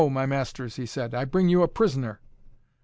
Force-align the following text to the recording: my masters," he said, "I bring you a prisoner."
my 0.09 0.25
masters," 0.25 0.77
he 0.77 0.85
said, 0.87 1.13
"I 1.13 1.25
bring 1.25 1.47
you 1.47 1.61
a 1.61 1.67
prisoner." 1.67 2.21